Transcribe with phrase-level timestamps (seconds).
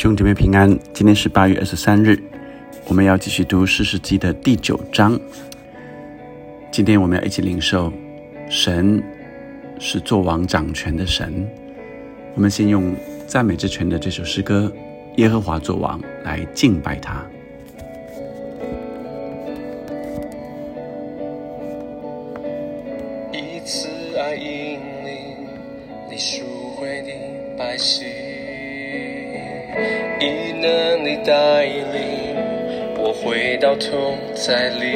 [0.00, 2.18] 兄弟们平安，今天是八月二十三日，
[2.86, 5.20] 我们要继续读四世纪的第九章。
[6.72, 7.92] 今天我们要一起领受，
[8.48, 9.02] 神
[9.78, 11.46] 是作王掌权的神。
[12.34, 12.94] 我们先用
[13.26, 14.72] 赞美之泉的这首诗歌
[15.20, 17.22] 《耶和华作王》来敬拜他。
[23.34, 23.86] 一次
[24.18, 25.46] 爱引领
[26.10, 26.42] 你赎
[26.78, 27.12] 回的
[27.58, 28.06] 百姓，
[31.24, 32.36] 带领
[32.98, 34.86] 我回到同在里。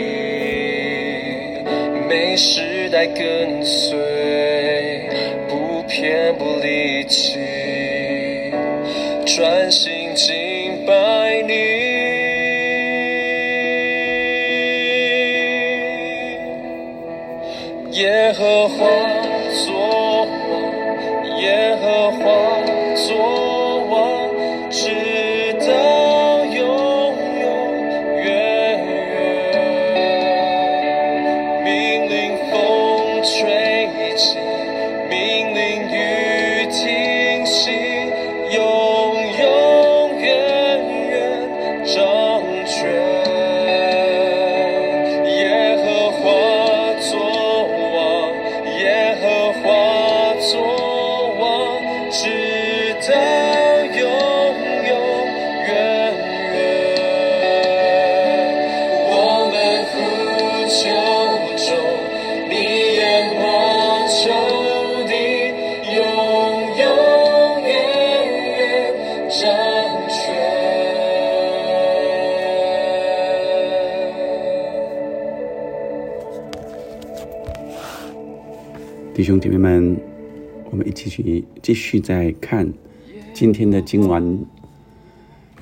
[2.08, 3.98] 每时代跟随，
[5.48, 7.38] 不偏不离弃，
[9.26, 11.52] 专心敬拜你。
[17.92, 18.74] 耶和华
[19.64, 20.26] 作王，
[21.40, 22.22] 耶和华
[79.44, 80.00] 姐妹们，
[80.70, 82.72] 我们一起去继续再看
[83.34, 84.42] 今天的经文，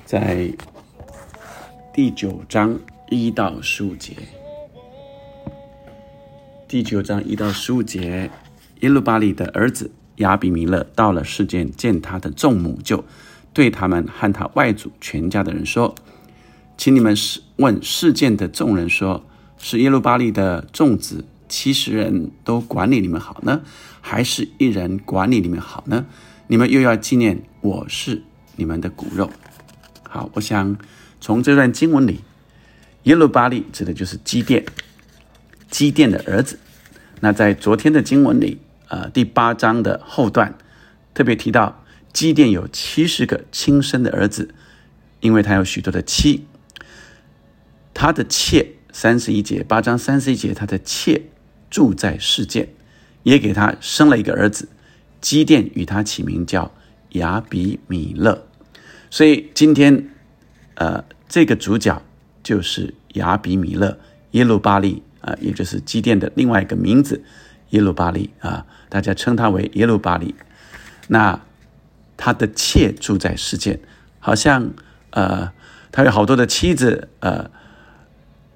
[0.05, 0.49] 在
[1.93, 2.79] 第九章
[3.11, 4.13] 一到十五节。
[6.69, 8.31] 第九章一到十五节，
[8.83, 13.05] 耶路巴里的儿子亚比米勒到了世件，见他的众母，就
[13.53, 15.93] 对他们和他外祖全家的人说
[16.79, 17.17] ：“请你们
[17.57, 19.25] 问世件的众人说，
[19.59, 23.61] 是耶路巴利的众子七十人都管理你们好呢，
[24.01, 26.07] 还是一人管理你们好呢？
[26.47, 28.23] 你们又要纪念我是
[28.57, 29.31] 你们的骨肉。”
[30.09, 30.79] 好，我想
[31.21, 32.21] 从这段经文里，
[33.03, 34.65] 耶路巴利指的就是基甸，
[35.71, 36.59] 基甸的儿子。
[37.21, 38.59] 那在昨天的经文里，
[38.89, 40.57] 呃，第八章的后段
[41.13, 41.85] 特别提到，
[42.15, 44.55] 基甸有七十个亲生的儿子，
[45.21, 46.47] 因为他有许多的妻。
[47.93, 51.23] 他的妾三十一节，八章三十一节，他的妾
[51.73, 52.69] 住在世界，
[53.23, 54.69] 也给他生了一个儿子，
[55.23, 56.71] 基甸与他起名叫
[57.13, 58.47] 亚比米勒。
[59.09, 60.11] 所以今天，
[60.75, 62.03] 呃，这个主角
[62.43, 63.99] 就是亚比米勒，
[64.33, 67.25] 耶路巴利啊，也就是基甸的另外一个名字，
[67.71, 70.35] 耶路巴利啊，大家称他为耶路巴利。
[71.09, 71.41] 那
[72.19, 73.81] 他的妾住在世界，
[74.21, 74.75] 好像
[75.09, 75.51] 呃，
[75.91, 77.51] 他有好多的妻子，呃，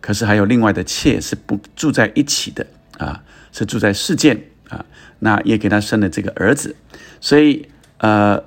[0.03, 2.67] 可是还有另外的妾是不住在一起的
[2.99, 4.85] 啊，是住在世界啊。
[5.19, 6.77] 那也给他生了这个儿子，
[7.21, 7.69] 所以
[7.99, 8.45] 呃，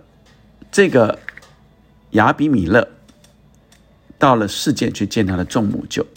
[0.71, 1.19] 这个。
[2.13, 2.87] 亚比米勒
[4.17, 6.07] 到了世界去见他的众母舅。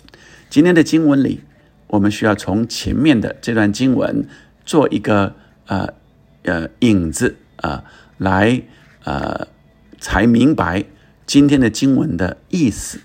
[0.49, 1.43] 今天的经文里，
[1.89, 4.27] 我们需要从前面的这段经文
[4.65, 5.35] 做一个
[5.67, 5.93] 呃
[6.45, 7.85] 呃影子啊，
[8.17, 8.63] 来
[9.05, 9.49] 呃
[10.01, 10.83] 才明白
[11.27, 13.03] 今天的经文的意思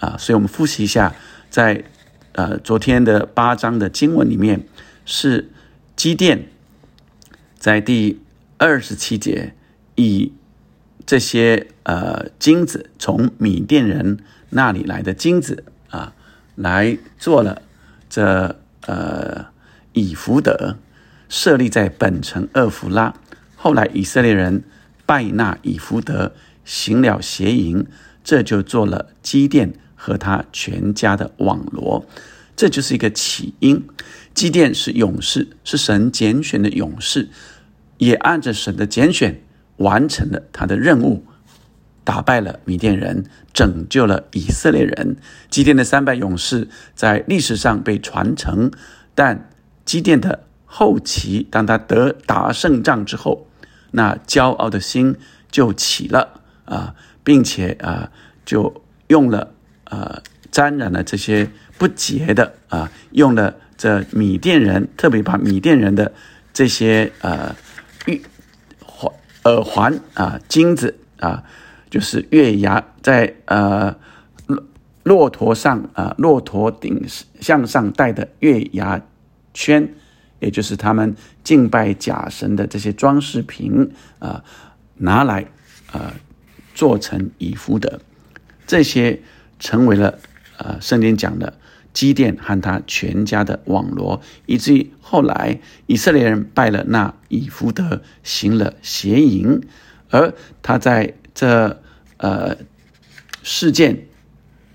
[0.00, 0.16] 啊。
[0.18, 1.14] 所以我们复习一下，
[1.48, 1.84] 在
[2.34, 4.66] 呃昨天的八章的经文里面，
[5.04, 5.50] 是
[5.96, 6.46] 基甸
[7.58, 8.20] 在第
[8.58, 9.54] 二十七节
[9.96, 10.32] 以。
[11.06, 16.14] 这些呃金子从米甸人那里来的金子啊，
[16.54, 17.60] 来做了
[18.08, 19.48] 这呃
[19.92, 20.78] 以福德
[21.28, 23.14] 设立在本城厄弗拉。
[23.54, 24.64] 后来以色列人
[25.04, 26.32] 拜纳以福德，
[26.64, 27.84] 行了邪淫，
[28.24, 32.04] 这就做了基甸和他全家的网罗。
[32.54, 33.86] 这就是一个起因。
[34.34, 37.30] 基甸是勇士，是神拣选的勇士，
[37.96, 39.40] 也按着神的拣选。
[39.78, 41.24] 完成了他的任务，
[42.04, 45.16] 打败了米甸人，拯救了以色列人。
[45.50, 48.70] 基甸的三百勇士在历史上被传承，
[49.16, 49.50] 但
[49.84, 53.48] 基甸的后期，当他得打胜仗之后，
[53.90, 55.16] 那骄傲的心
[55.50, 58.12] 就起了啊，并且啊，
[58.46, 59.54] 就用了
[59.84, 61.48] 呃沾染了这些
[61.78, 66.12] 不洁的啊，用了这米甸人，特别把米甸人的
[66.52, 67.54] 这些呃
[68.06, 68.22] 玉
[68.80, 69.12] 环。
[69.44, 71.44] 耳环啊，金子啊，
[71.90, 73.94] 就是月牙在呃
[74.46, 74.64] 骆
[75.02, 77.04] 骆驼上啊，骆驼顶
[77.40, 79.02] 向上戴的月牙
[79.52, 79.92] 圈，
[80.40, 84.42] 也就是他们敬拜假神的这些装饰品啊，
[84.94, 85.44] 拿来
[85.92, 86.14] 啊
[86.74, 88.00] 做成以弗德，
[88.66, 89.20] 这些
[89.58, 90.18] 成为了
[90.58, 91.58] 呃圣经讲的。
[91.92, 99.60] 基甸和他全家的网罗，以至于后来以色列人拜了那以弗德，行了邪淫，
[100.10, 101.80] 而他在这
[102.16, 102.56] 呃
[103.44, 104.08] 事件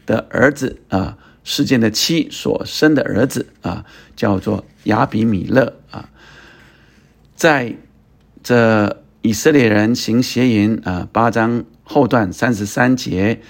[0.05, 3.85] 的儿子啊，事件的妻所生的儿子啊，
[4.15, 6.09] 叫做亚比米勒啊，
[7.35, 7.75] 在
[8.41, 13.41] 这以色列人行邪淫啊，八章后段三十三节，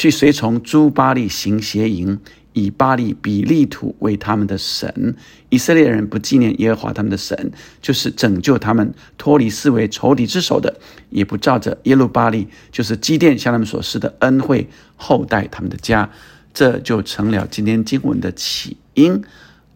[0.00, 2.18] 去随从朱巴利行邪淫。
[2.52, 5.14] 以巴利比利土为他们的神，
[5.50, 10.80] 以色列人不纪念耶和华他们的神，就是拯救他们脱离四围仇敌之手的，
[11.10, 16.10] 也不照着耶路巴利，就是基甸向他们所施的恩惠厚待他们的家，
[16.52, 19.22] 这就成了今天经文的起因。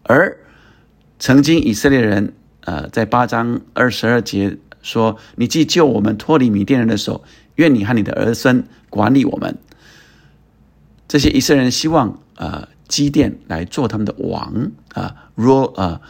[0.03, 0.37] 而
[1.17, 2.33] 曾经以色列人，
[2.65, 7.23] 呃，在八章二十二节说：“你既救我们脱离米甸人的手，
[7.55, 9.57] 愿你和你的儿孙管理我们。”
[11.07, 12.19] 这些以色列人希望。
[12.37, 16.01] 呃，基甸来做他们的王啊，rule 啊，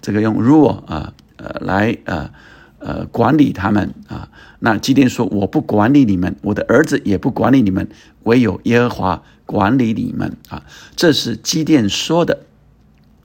[0.00, 2.30] 这个用 rule 啊，呃，来呃
[2.78, 4.28] 呃管理他们啊。
[4.60, 7.88] 那基甸说：“我不管理你们，我的儿子也不管理你们，
[8.22, 10.64] 唯有耶和华管理你们啊。”
[10.94, 12.46] 这是基甸说的，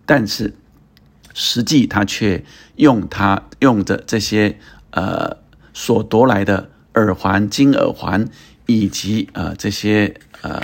[0.08, 0.56] 但是
[1.36, 2.44] 实际他却
[2.78, 4.58] 用他用着这些
[4.90, 5.38] 呃
[5.76, 8.28] 所夺来的耳环、金耳环
[8.66, 10.64] 以及呃这些呃。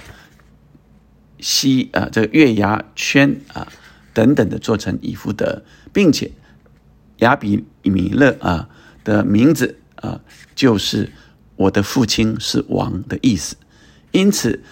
[1.44, 3.68] 西啊，这个月牙圈啊，
[4.14, 5.62] 等等的做成以弗德，
[5.92, 6.32] 并且
[7.18, 8.70] 亚比米勒啊
[9.04, 10.22] 的名字啊，
[10.56, 11.12] 就是
[11.58, 13.58] 我的父亲是王的意思。
[14.12, 14.64] 因此，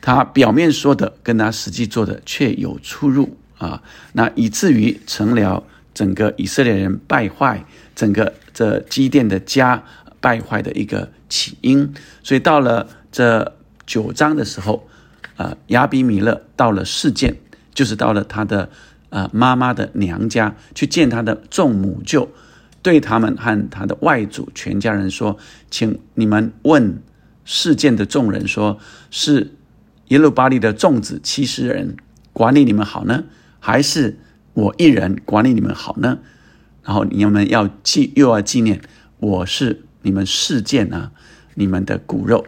[0.00, 3.82] 他表面说的跟他实际做的却有出入啊，
[4.12, 7.66] 那以至于成了整个以色列人败坏，
[7.96, 9.82] 整个这基甸的家
[10.20, 11.92] 败坏的一个起因。
[12.22, 14.88] 所以到了这九章的时候。
[15.36, 17.36] 啊，亚比米勒到了事件，
[17.74, 18.70] 就是到了他的
[19.10, 22.28] 呃妈妈的娘家去见他的众母舅，
[22.82, 25.36] 对他们和他的外祖全家人说
[25.70, 27.02] ：“请你们问
[27.44, 28.78] 事件的众人说，
[29.10, 29.52] 是
[30.08, 31.96] 耶路巴利的众子七十人
[32.32, 33.24] 管理你们好呢，
[33.58, 34.18] 还是
[34.52, 36.18] 我一人管理你们好呢？
[36.84, 38.80] 然后你们要记，又要纪念
[39.18, 41.10] 我是你们事件啊，
[41.54, 42.46] 你们的骨肉。”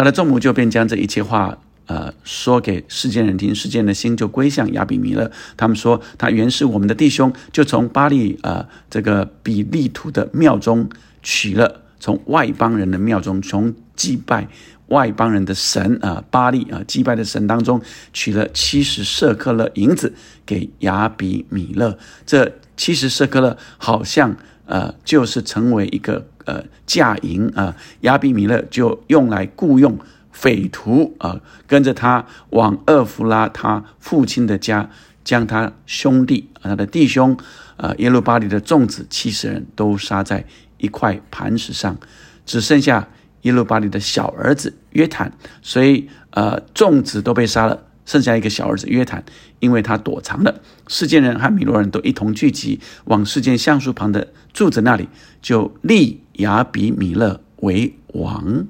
[0.00, 5.30] 他的众母就便将这一切话，呃，说给世间人听，世间的心就归向亚比米勒。
[5.58, 10.88] 他们说，他原是我们的弟兄，就从巴利呃这个比利土的庙中
[11.22, 14.48] 取了，从外邦人的庙中，从祭拜
[14.86, 17.82] 外邦人的神啊巴利啊祭拜的神当中
[18.14, 20.14] 取了七十舍克勒银子
[20.46, 21.98] 给亚比米勒。
[22.24, 26.29] 这七十舍克勒好像呃，就是成为一个。
[26.44, 29.98] 呃，驾营啊，亚比米勒就用来雇佣
[30.32, 34.90] 匪徒啊，跟着他往厄弗拉他父亲的家，
[35.22, 37.36] 将他兄弟啊，他的弟兄
[37.76, 40.44] 呃，耶路巴里的众子七十人都杀在
[40.78, 41.98] 一块磐石上，
[42.46, 43.08] 只剩下
[43.42, 45.32] 耶路巴里的小儿子约坦，
[45.62, 47.86] 所以呃，众子都被杀了。
[48.06, 49.22] 剩下一个小儿子约坦，
[49.60, 50.60] 因为他躲藏了。
[50.88, 55.08] 世间人和米罗人都一同聚集，往世间橡树旁的柱子那里，
[55.40, 58.66] 就立亚比米勒为王。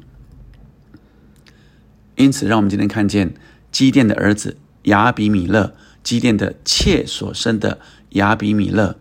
[2.16, 3.34] 因此，让我们今天看见
[3.72, 8.96] 基甸的儿子亚比米勒，基甸的妾所生的亚比米勒，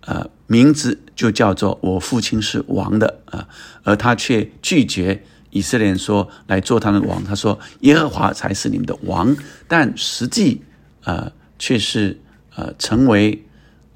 [0.00, 3.46] 呃，名字就叫做我父亲是王的啊，
[3.82, 5.22] 而他却拒绝。
[5.50, 9.36] 以色列人说来做他们的王，他说耶和华才是你们的王，
[9.68, 10.62] 但实际
[11.04, 12.18] 呃却是
[12.56, 13.44] 呃成为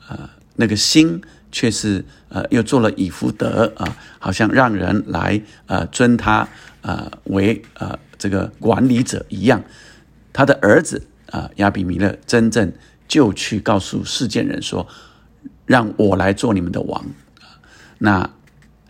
[0.07, 1.23] 呃那个心
[1.57, 6.47] 却是呃又做了以福德啊，好像让人来呃尊他
[6.83, 9.65] 呃为呃这个管理者一样。
[10.35, 12.71] 他的儿子啊亚比米勒真正
[13.09, 14.87] 就去告诉世间人说，
[15.65, 17.03] 让我来做你们的王
[17.97, 18.29] 那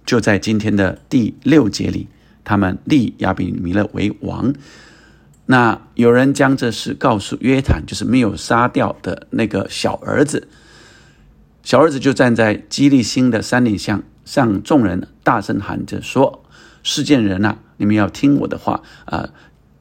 [0.04, 2.08] 就在今天的第六节里。
[2.42, 4.52] 他们立亚比米勒为王，
[5.46, 10.48] 那有人将这事告诉约坦，就是没有杀掉的那个小儿子。
[11.66, 16.44] 小儿子就站在基利星的山顶上，向众人大声喊着说
[16.84, 19.30] ：“世件人呐，你们要听我的话啊！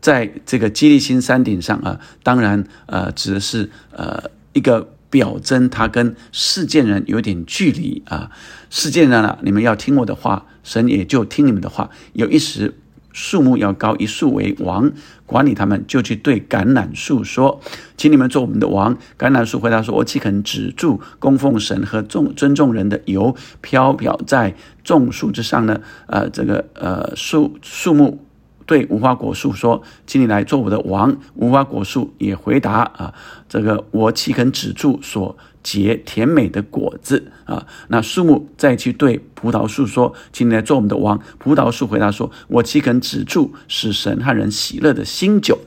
[0.02, 8.32] 在这个基利星山顶上啊，当然呃指的是呃一个。”表征他跟世件人有点距离啊，
[8.70, 11.90] 世件人啊，你们要听我的话，神也就听你们的话。
[12.12, 12.76] 有一时
[13.16, 14.92] 树木要高一树为王，
[15.26, 17.62] 管理他们，就去对橄榄树说
[17.96, 24.54] ：“请你们做我们的王。”橄榄树回答说：“我岂肯止住供奉神和众尊重人的油飘飘在
[24.84, 28.20] 众树之上呢？”呃，这个呃树树木
[28.66, 33.14] 对无花果树说：“请你来做我的王。”无花果树也回答：“啊，
[33.48, 37.66] 这个我岂肯止住所。”结甜美的果子啊！
[37.88, 45.58] 那树木再去对葡萄树说：“请你来做我们的王。”葡萄树回答说：“我岂肯止住使神和人喜乐的新酒？”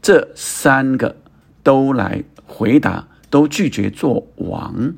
[0.00, 1.16] 这三个
[1.62, 4.94] 都来回答，都拒绝做王，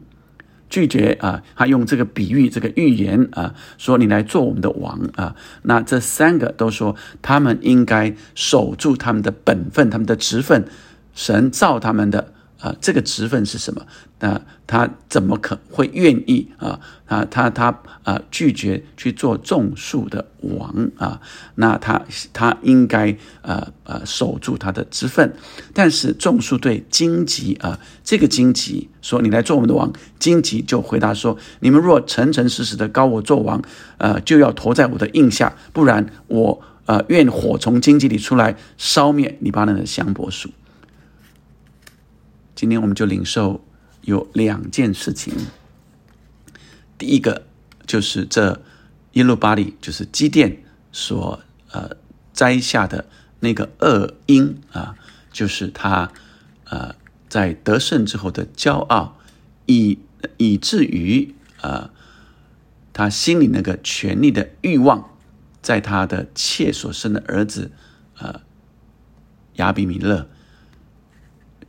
[0.69, 1.43] 拒绝啊！
[1.57, 10.69] 他用这个比喻、这个预言啊，说：“你来做我们的王啊！”那这三个都说，他们应该守住他们的本分、他们的职分，
[11.13, 12.35] 神造他们的。
[12.61, 13.87] 啊，这个职分是什么？
[14.19, 16.79] 那他怎么可会愿意啊？
[17.07, 21.21] 啊，他他啊拒绝去做种树的王啊？
[21.55, 22.03] 那他
[22.35, 25.35] 他应该呃呃守住他的职分。
[25.73, 33.63] 但是种树对荆棘啊，这个荆棘说你来做我们的王，荆棘就回答说：你们若诚诚实实的高我做王，
[33.97, 40.51] 呃，就要投在我的印下，不然我呃愿火从荆棘里出来烧灭黎巴嫩的香柏树。
[42.61, 43.65] 今天我们就领受
[44.03, 45.33] 有两件事情。
[46.99, 47.47] 第一个
[47.87, 48.61] 就是这
[49.13, 50.63] 耶路巴利，就是基甸
[50.93, 51.41] 所
[51.71, 51.97] 呃
[52.35, 53.07] 摘下的
[53.39, 54.95] 那个恶因啊，
[55.33, 56.13] 就是他
[56.65, 56.95] 呃
[57.31, 59.17] 在得胜之后的骄傲，
[59.65, 59.99] 以
[60.37, 61.91] 以至于啊
[62.93, 65.17] 他心里那个权力的欲望，
[65.63, 67.71] 在他的妾所生的儿子
[68.19, 68.43] 呃
[69.55, 70.29] 亚比米勒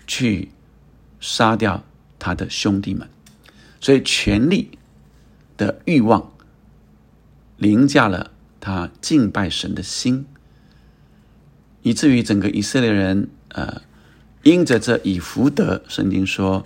[0.06, 0.50] 去。
[1.22, 1.86] 杀掉
[2.18, 3.08] 他的兄弟们，
[3.80, 4.72] 所以权力
[5.56, 6.32] 的欲望
[7.58, 10.26] 凌驾了他敬拜神的心，
[11.84, 13.84] 以至于整个以色列人，呃，
[14.42, 16.66] 因着这以福德，圣经说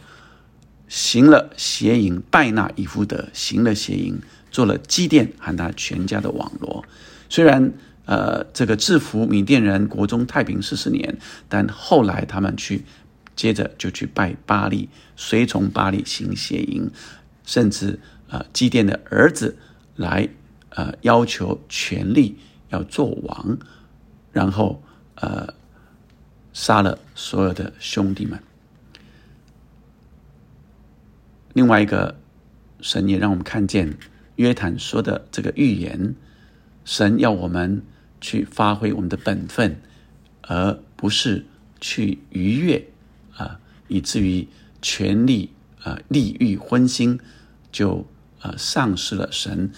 [0.88, 4.18] 行了邪淫，拜那以福德，行了邪淫，
[4.50, 6.86] 做了祭奠喊他全家的网罗。
[7.28, 7.74] 虽然
[8.06, 11.18] 呃，这个制服缅甸人国中太平四十年，
[11.50, 12.86] 但后来他们去。
[13.36, 16.90] 接着就去拜巴利，随从巴利行邪淫，
[17.44, 18.00] 甚至
[18.30, 19.58] 呃祭奠的儿子
[19.96, 20.28] 来
[20.70, 22.38] 呃要求权力
[22.70, 23.58] 要做王，
[24.32, 24.82] 然后
[25.16, 25.54] 呃
[26.54, 28.40] 杀了所有的兄弟们。
[31.54, 32.18] 另外一个
[32.82, 33.98] 神也让我们看见
[34.36, 36.16] 约坦说的这个预言，
[36.84, 37.82] 神要我们
[38.20, 39.82] 去发挥我们的本分，
[40.42, 41.46] 而不是
[41.80, 42.86] 去逾越。
[43.88, 44.48] 以至于
[44.82, 45.52] 权力
[45.84, 47.20] 啊、利欲荤腥，
[47.72, 48.06] 就
[48.40, 49.72] 啊丧失了神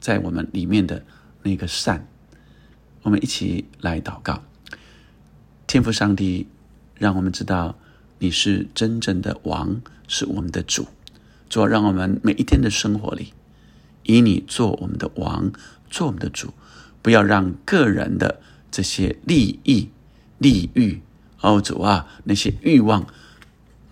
[0.00, 1.04] 在我们里面的
[1.42, 2.08] 那个善。
[3.02, 4.42] 我们一起来祷告，
[5.66, 6.46] 天父上帝，
[6.94, 7.78] 让我们知道
[8.18, 10.86] 你是真正的王，是我们的主。
[11.48, 13.32] 主，让我们每一天的生活里，
[14.04, 15.52] 以你做我们的王，
[15.90, 16.54] 做我们的主，
[17.02, 18.40] 不要让个人的
[18.70, 19.90] 这些利益、
[20.38, 21.02] 利欲。
[21.40, 23.06] 哦，主啊，那些欲望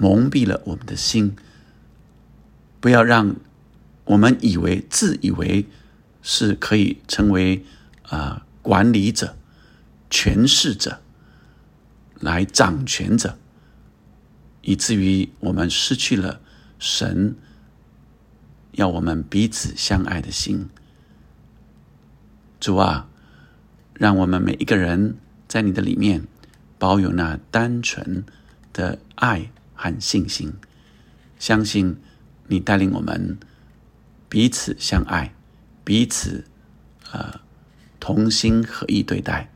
[0.00, 1.37] 蒙蔽了我们的心，
[2.80, 3.37] 不要让
[4.07, 5.66] 我们以为自以为
[6.23, 7.66] 是可以成为
[8.09, 9.37] 啊管理者、
[10.09, 11.02] 权势者
[12.19, 13.37] 来掌权者，
[14.62, 16.40] 以至于我们失去了
[16.78, 17.37] 神
[18.73, 20.71] 要我们彼此相爱的心。
[22.59, 23.09] 主啊，
[23.92, 26.26] 让我们每一个人在你的里面。
[26.78, 28.25] 保有那单纯
[28.73, 29.50] 的爱
[29.81, 30.53] 和信心，
[31.39, 31.97] 相信
[32.49, 33.39] 你带领我们
[34.29, 35.35] 彼此相爱，
[35.83, 36.45] 彼此
[37.11, 37.41] 呃
[37.99, 39.51] 同心合意对待，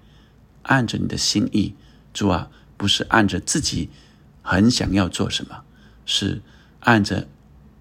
[0.62, 1.74] 按着你的心意，
[2.14, 3.90] 主啊，不是按着自己
[4.40, 5.62] 很想要做什么，
[6.06, 6.40] 是
[6.80, 7.28] 按着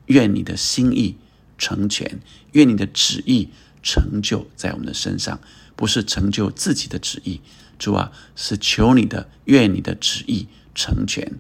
[0.08, 1.16] 愿你的心意
[1.58, 2.20] 成全，
[2.52, 5.40] 愿你的旨意成就在我们的身上，
[5.78, 7.40] 不是成就自己的旨意。
[7.80, 11.40] 主啊，是求你的，愿你的旨意成全。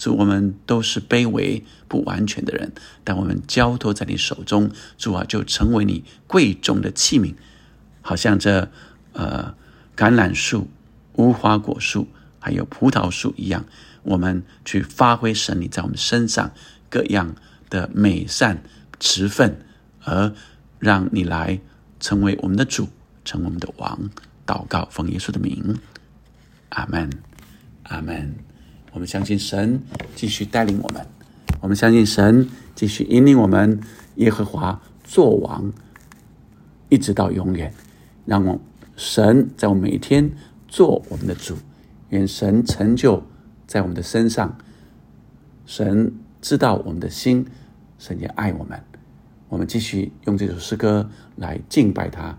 [0.00, 2.72] 主，我们都是卑微不完全的人，
[3.04, 7.34] 但我们交托在你手中，主啊，就成为你贵重的器皿，
[8.00, 8.70] 好像这
[9.12, 9.54] 呃
[9.94, 10.70] 橄榄树、
[11.16, 13.66] 无花果树还有葡萄树一样，
[14.02, 16.50] 我们去发挥神你在我们身上
[16.88, 17.36] 各样
[17.68, 18.62] 的美善
[18.98, 19.60] 持分，
[20.02, 20.32] 而
[20.78, 21.60] 让你来
[22.00, 22.88] 成为我们的主，
[23.22, 24.08] 成为我们的王。
[24.46, 25.78] 祷告，奉耶稣的名，
[26.70, 27.10] 阿门，
[27.82, 28.49] 阿门。
[28.92, 29.80] 我们相信神
[30.14, 31.06] 继续带领我们，
[31.60, 33.80] 我们相信神继续引领我们。
[34.16, 35.72] 耶和华作王，
[36.90, 37.72] 一直到永远。
[38.26, 38.60] 让我
[38.96, 40.30] 神在我每一天
[40.68, 41.56] 做我们的主，
[42.10, 43.22] 愿神成就
[43.66, 44.58] 在我们的身上。
[45.64, 47.46] 神知道我们的心，
[47.98, 48.78] 神也爱我们。
[49.48, 52.36] 我们继续用这首诗歌来敬拜他，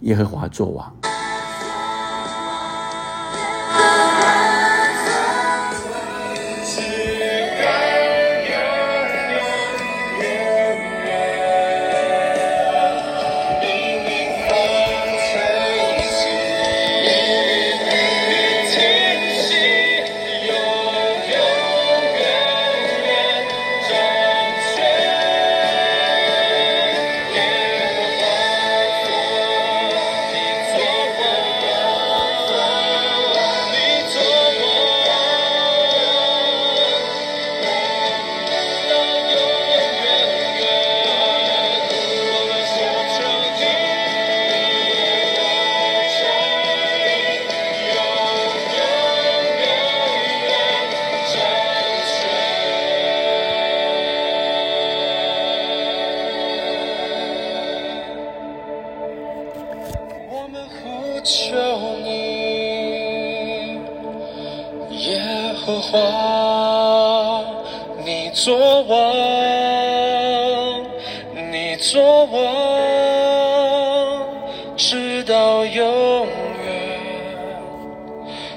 [0.00, 1.03] 耶和华作王。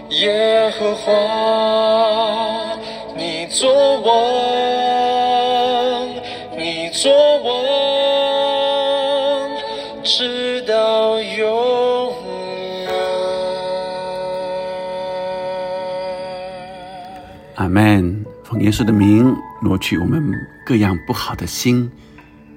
[0.09, 1.11] 耶和华，
[3.15, 4.15] 你作王，
[6.57, 7.11] 你作
[7.43, 7.53] 王，
[10.03, 12.13] 直到永
[12.83, 12.93] 远。
[17.55, 18.25] 阿门。
[18.45, 20.33] 奉耶稣的名，挪去我们
[20.65, 21.91] 各样不好的心。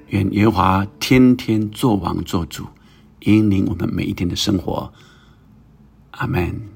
[0.07, 2.65] 愿耶华天天做王做主，
[3.21, 4.93] 引领我们每一天的生活。
[6.11, 6.70] 阿门。